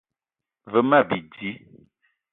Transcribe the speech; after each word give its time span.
Ve 0.71 0.79
ma 0.89 0.99
bidi 1.09 1.49